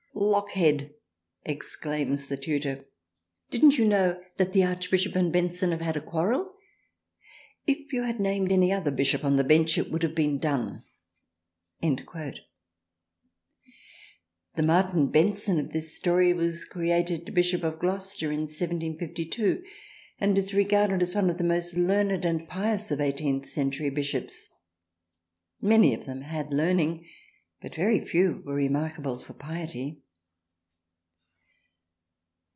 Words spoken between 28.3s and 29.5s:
were remarkable for